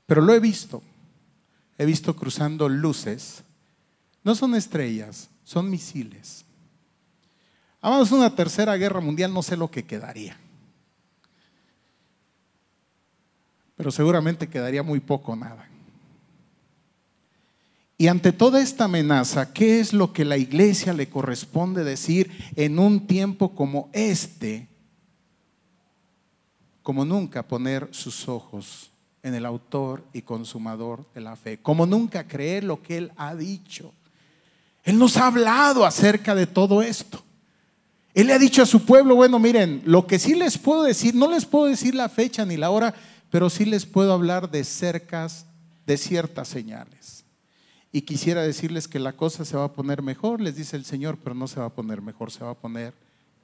[0.05, 0.83] pero lo he visto.
[1.79, 3.45] He visto cruzando luces.
[4.25, 6.45] No son estrellas, son misiles.
[7.81, 10.37] Amados, una tercera guerra mundial no sé lo que quedaría.
[13.81, 15.66] Pero seguramente quedaría muy poco nada.
[17.97, 22.79] Y ante toda esta amenaza, ¿qué es lo que la iglesia le corresponde decir en
[22.79, 24.69] un tiempo como este?
[26.83, 28.90] Como nunca poner sus ojos
[29.23, 33.35] en el autor y consumador de la fe, como nunca creer lo que Él ha
[33.35, 33.95] dicho.
[34.85, 37.23] Él nos ha hablado acerca de todo esto.
[38.12, 41.14] Él le ha dicho a su pueblo, bueno, miren, lo que sí les puedo decir,
[41.14, 42.95] no les puedo decir la fecha ni la hora,
[43.31, 45.47] pero sí les puedo hablar de cercas
[45.87, 47.25] de ciertas señales.
[47.93, 51.19] Y quisiera decirles que la cosa se va a poner mejor, les dice el Señor,
[51.19, 52.95] pero no se va a poner mejor, se va a poner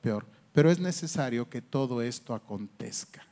[0.00, 0.26] peor.
[0.52, 3.26] Pero es necesario que todo esto acontezca.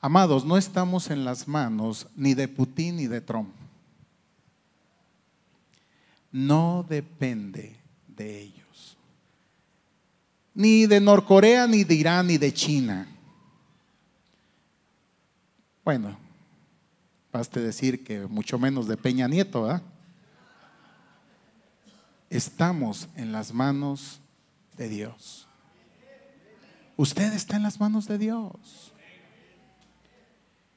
[0.00, 3.50] Amados, no estamos en las manos ni de Putin ni de Trump.
[6.30, 8.96] No depende de ellos.
[10.54, 13.08] Ni de Norcorea, ni de Irán, ni de China.
[15.88, 16.18] Bueno,
[17.32, 19.80] baste decir que mucho menos de Peña Nieto, ¿verdad?
[22.28, 24.20] Estamos en las manos
[24.76, 25.48] de Dios.
[26.94, 28.92] Usted está en las manos de Dios.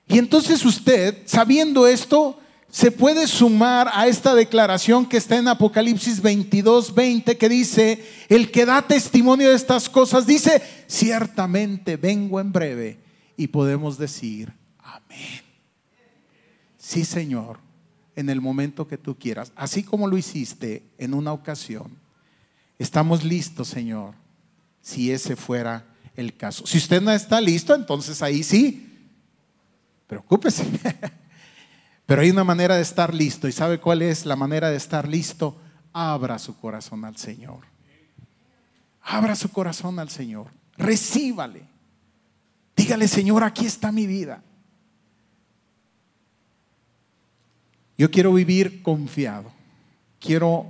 [0.08, 6.22] Y entonces usted, sabiendo esto, se puede sumar a esta declaración que está en Apocalipsis
[6.22, 12.54] 22, 20, que dice, el que da testimonio de estas cosas, dice, ciertamente vengo en
[12.54, 13.00] breve
[13.36, 14.61] y podemos decir,
[16.78, 17.60] Sí, Señor,
[18.16, 21.98] en el momento que tú quieras, así como lo hiciste en una ocasión.
[22.80, 24.16] Estamos listos, Señor,
[24.82, 26.66] si ese fuera el caso.
[26.66, 29.10] Si usted no está listo, entonces ahí sí,
[30.08, 30.66] preocúpese.
[32.06, 33.48] Pero hay una manera de estar listo.
[33.48, 35.56] ¿Y sabe cuál es la manera de estar listo?
[35.94, 37.60] Abra su corazón al Señor.
[39.04, 40.48] Abra su corazón al Señor.
[40.78, 41.62] Recíbale.
[42.76, 44.44] Dígale, Señor, aquí está mi vida.
[48.02, 49.52] Yo quiero vivir confiado.
[50.20, 50.66] Quiero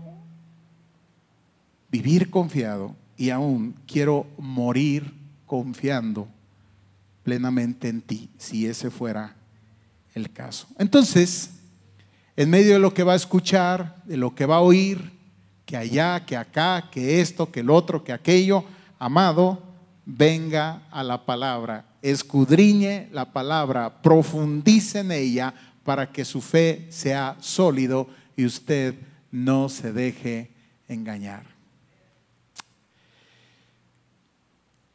[1.90, 5.14] vivir confiado y aún quiero morir
[5.46, 6.28] confiando
[7.24, 9.34] plenamente en ti, si ese fuera
[10.14, 10.68] el caso.
[10.78, 11.52] Entonces,
[12.36, 15.14] en medio de lo que va a escuchar, de lo que va a oír,
[15.66, 18.66] que allá, que acá, que esto, que el otro, que aquello,
[19.00, 19.64] amado,
[20.06, 27.38] venga a la palabra, escudriñe la palabra, profundice en ella, para que su fe sea
[27.40, 28.96] sólido y usted
[29.32, 30.52] no se deje
[30.88, 31.46] engañar.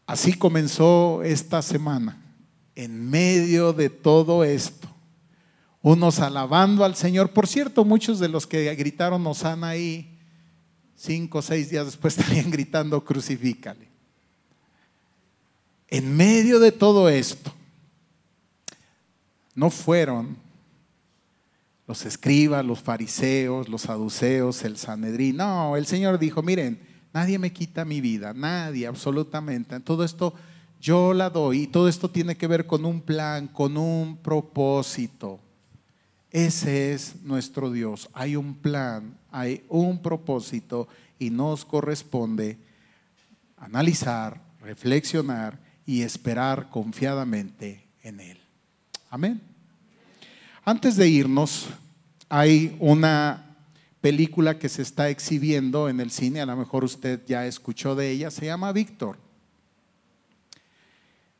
[0.06, 2.22] Así comenzó esta semana,
[2.76, 4.88] en medio de todo esto.
[5.82, 7.30] Unos alabando al Señor.
[7.30, 10.18] Por cierto, muchos de los que gritaron Osana ahí,
[10.94, 13.88] cinco o seis días después estarían gritando crucifícale.
[15.88, 17.52] En medio de todo esto,
[19.54, 20.36] no fueron
[21.86, 25.36] los escribas, los fariseos, los saduceos, el Sanedrín.
[25.36, 26.80] No, el Señor dijo, miren,
[27.12, 29.78] nadie me quita mi vida, nadie, absolutamente.
[29.80, 30.34] Todo esto
[30.80, 35.40] yo la doy y todo esto tiene que ver con un plan, con un propósito.
[36.30, 38.10] Ese es nuestro Dios.
[38.12, 42.58] Hay un plan, hay un propósito y nos corresponde
[43.56, 48.38] analizar, reflexionar y esperar confiadamente en Él.
[49.08, 49.55] Amén.
[50.68, 51.68] Antes de irnos,
[52.28, 53.56] hay una
[54.00, 58.10] película que se está exhibiendo en el cine, a lo mejor usted ya escuchó de
[58.10, 59.16] ella, se llama Víctor.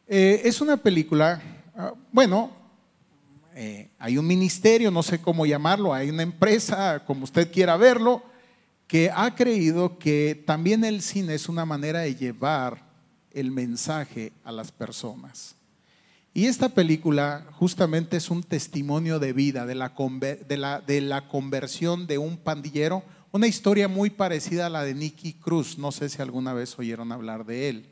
[0.07, 1.43] Eh, es una película,
[1.74, 2.53] ah, bueno,
[3.57, 8.22] eh, hay un ministerio, no sé cómo llamarlo, hay una empresa, como usted quiera verlo,
[8.87, 12.81] que ha creído que también el cine es una manera de llevar
[13.33, 15.56] el mensaje a las personas.
[16.37, 19.95] Y esta película justamente es un testimonio de vida, de la,
[20.47, 24.93] de la, de la conversión de un pandillero, una historia muy parecida a la de
[24.93, 27.87] Nicky Cruz, no sé si alguna vez oyeron hablar de él.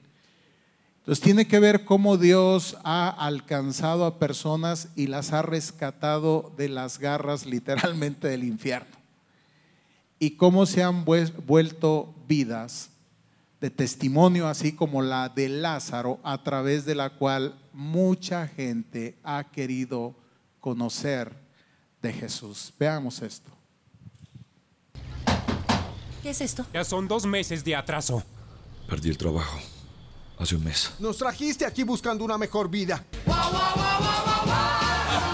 [0.99, 6.68] Entonces tiene que ver cómo Dios ha alcanzado a personas y las ha rescatado de
[6.68, 8.95] las garras literalmente del infierno.
[10.18, 12.90] Y cómo se han vuelto vidas
[13.65, 19.43] de testimonio, así como la de Lázaro, a través de la cual mucha gente ha
[19.45, 20.15] querido
[20.61, 21.35] conocer
[22.03, 22.75] de Jesús.
[22.79, 23.51] Veamos esto.
[26.23, 26.67] ¿Qué es esto?
[26.75, 28.23] Ya son dos meses de atraso.
[28.87, 29.59] Perdí el trabajo.
[30.39, 30.93] Hace un mes.
[30.99, 33.03] Nos trajiste aquí buscando una mejor vida.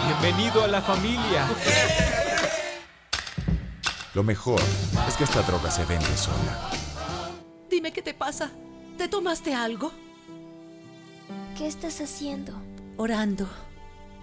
[0.07, 1.49] Bienvenido a la familia.
[4.15, 4.61] Lo mejor
[5.09, 6.80] es que esta droga se vende sola.
[7.71, 8.51] Dime qué te pasa.
[8.99, 9.93] ¿Te tomaste algo?
[11.57, 12.53] ¿Qué estás haciendo?
[12.97, 13.49] Orando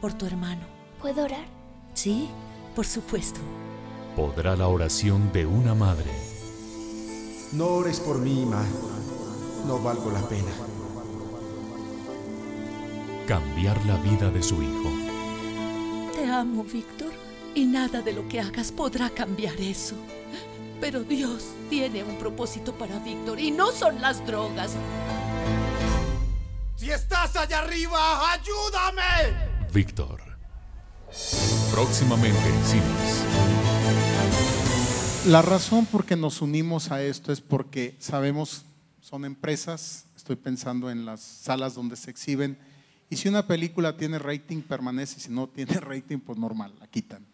[0.02, 0.62] por tu hermano.
[1.02, 1.46] ¿Puedo orar?
[1.94, 2.28] Sí,
[2.76, 3.40] por supuesto.
[4.16, 6.12] Podrá la oración de una madre.
[7.54, 8.66] No ores por mí, Ma.
[9.66, 10.52] No valgo la pena.
[13.28, 14.90] Cambiar la vida de su hijo.
[16.14, 17.14] Te amo, Víctor,
[17.56, 19.96] y nada de lo que hagas podrá cambiar eso.
[20.80, 24.72] Pero Dios tiene un propósito para Víctor y no son las drogas.
[26.76, 29.72] Si estás allá arriba, ayúdame.
[29.74, 30.22] Víctor.
[31.72, 33.24] Próximamente en cines.
[35.26, 38.64] La razón por que nos unimos a esto es porque sabemos,
[39.02, 42.58] son empresas, estoy pensando en las salas donde se exhiben,
[43.10, 47.26] y si una película tiene rating, permanece, si no tiene rating, pues normal, la quitan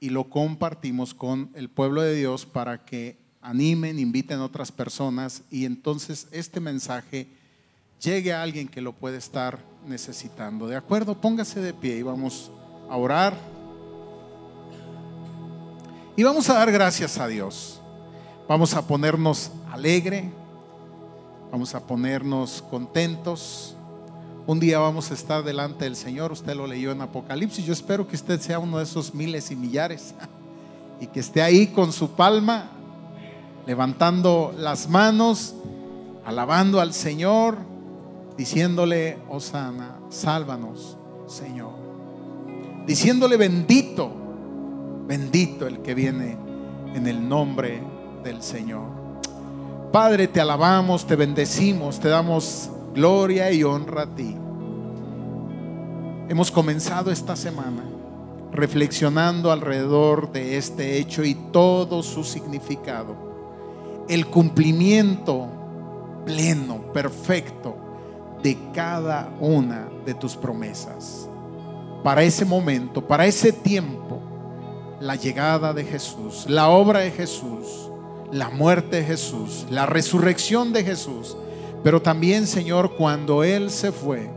[0.00, 5.42] y lo compartimos con el pueblo de Dios para que animen, inviten a otras personas
[5.50, 7.28] y entonces este mensaje
[8.00, 10.66] llegue a alguien que lo puede estar necesitando.
[10.66, 11.20] ¿De acuerdo?
[11.20, 12.50] Póngase de pie y vamos
[12.90, 13.36] a orar.
[16.16, 17.80] Y vamos a dar gracias a Dios.
[18.48, 20.30] Vamos a ponernos alegre,
[21.50, 23.76] vamos a ponernos contentos
[24.46, 28.06] un día vamos a estar delante del Señor, usted lo leyó en Apocalipsis, yo espero
[28.06, 30.14] que usted sea uno de esos miles y millares
[31.00, 32.70] y que esté ahí con su palma,
[33.66, 35.56] levantando las manos,
[36.24, 37.58] alabando al Señor,
[38.36, 41.72] diciéndole, Osana, sálvanos, Señor.
[42.86, 44.12] Diciéndole, bendito,
[45.08, 46.36] bendito el que viene
[46.94, 47.82] en el nombre
[48.22, 48.86] del Señor.
[49.90, 54.34] Padre, te alabamos, te bendecimos, te damos Gloria y honra a ti.
[56.30, 57.82] Hemos comenzado esta semana
[58.52, 63.14] reflexionando alrededor de este hecho y todo su significado.
[64.08, 65.46] El cumplimiento
[66.24, 67.76] pleno, perfecto
[68.42, 71.28] de cada una de tus promesas.
[72.02, 74.22] Para ese momento, para ese tiempo,
[75.00, 77.90] la llegada de Jesús, la obra de Jesús,
[78.32, 81.36] la muerte de Jesús, la resurrección de Jesús
[81.82, 84.30] pero también, Señor, cuando Él se fue,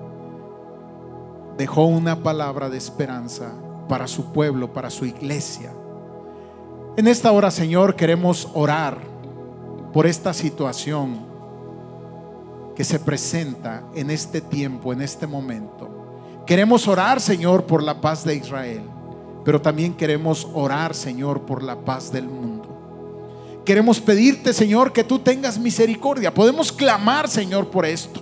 [1.57, 3.51] dejó una palabra de esperanza
[3.87, 5.73] para su pueblo, para su iglesia.
[6.95, 8.97] En esta hora, Señor, queremos orar
[9.93, 11.27] por esta situación
[12.75, 15.89] que se presenta en este tiempo, en este momento.
[16.45, 18.83] Queremos orar, Señor, por la paz de Israel,
[19.43, 22.58] pero también queremos orar, Señor, por la paz del mundo.
[23.65, 26.33] Queremos pedirte, Señor, que tú tengas misericordia.
[26.33, 28.21] Podemos clamar, Señor, por esto.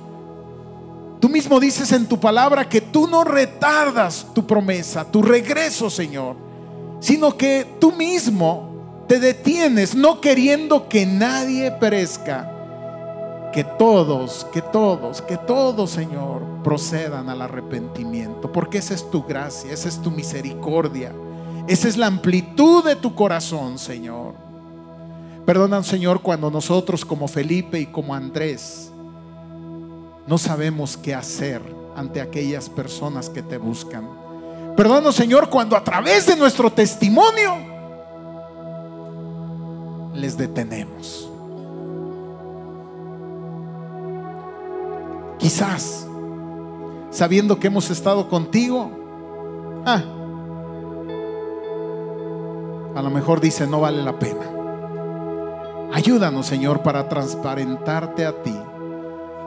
[1.20, 6.36] Tú mismo dices en tu palabra que tú no retardas tu promesa, tu regreso, Señor,
[7.00, 12.52] sino que tú mismo te detienes, no queriendo que nadie perezca,
[13.52, 19.74] que todos, que todos, que todos, Señor, procedan al arrepentimiento, porque esa es tu gracia,
[19.74, 21.14] esa es tu misericordia,
[21.68, 24.47] esa es la amplitud de tu corazón, Señor.
[25.48, 28.92] Perdonan, Señor, cuando nosotros como Felipe y como Andrés
[30.28, 31.62] no sabemos qué hacer
[31.96, 34.10] ante aquellas personas que te buscan.
[34.76, 37.56] Perdónanos, Señor, cuando a través de nuestro testimonio
[40.16, 41.30] les detenemos.
[45.40, 46.06] Quizás,
[47.10, 48.92] sabiendo que hemos estado contigo,
[49.86, 50.04] ah,
[52.96, 54.57] a lo mejor dice no vale la pena.
[55.94, 58.56] Ayúdanos, Señor, para transparentarte a ti,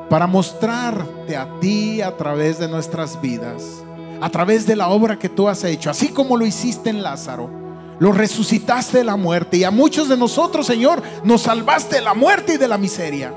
[0.08, 3.84] para mostrarte a ti a través de nuestras vidas,
[4.20, 7.60] a través de la obra que tú has hecho, así como lo hiciste en Lázaro.
[7.98, 12.14] Lo resucitaste de la muerte y a muchos de nosotros, Señor, nos salvaste de la
[12.14, 13.34] muerte y de la miseria.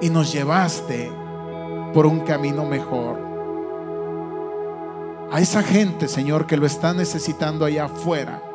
[0.00, 1.10] Y nos llevaste
[1.92, 3.26] por un camino mejor.
[5.32, 8.45] a esa gente, Señor, que lo está necesitando allá afuera.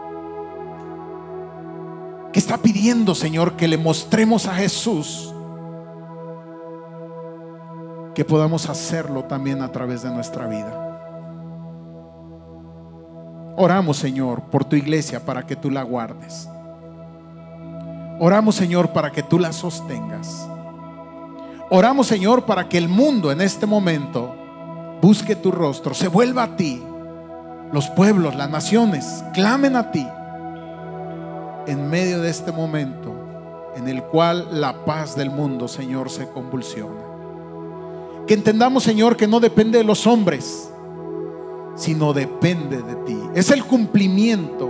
[2.31, 5.33] Que está pidiendo, Señor, que le mostremos a Jesús.
[8.15, 10.87] Que podamos hacerlo también a través de nuestra vida.
[13.57, 16.47] Oramos, Señor, por tu iglesia para que tú la guardes.
[18.19, 20.47] Oramos, Señor, para que tú la sostengas.
[21.69, 24.35] Oramos, Señor, para que el mundo en este momento
[25.01, 26.81] busque tu rostro, se vuelva a ti.
[27.73, 30.07] Los pueblos, las naciones, clamen a ti
[31.67, 33.21] en medio de este momento
[33.75, 37.01] en el cual la paz del mundo, Señor, se convulsiona.
[38.27, 40.69] Que entendamos, Señor, que no depende de los hombres,
[41.75, 43.17] sino depende de ti.
[43.33, 44.69] Es el cumplimiento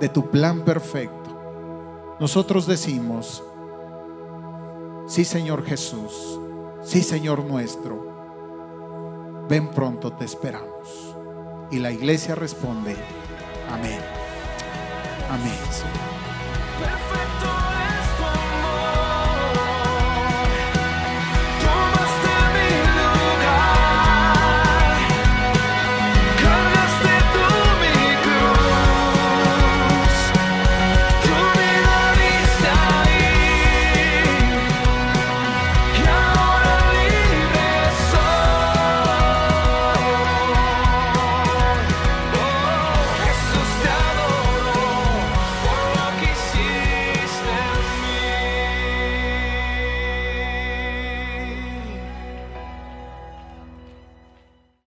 [0.00, 2.16] de tu plan perfecto.
[2.20, 3.42] Nosotros decimos,
[5.06, 6.38] sí Señor Jesús,
[6.82, 11.16] sí Señor nuestro, ven pronto, te esperamos.
[11.70, 12.94] Y la iglesia responde,
[13.70, 14.21] amén.
[15.32, 15.58] Amén.
[15.70, 16.12] Señor.
[16.78, 17.61] Perfecto.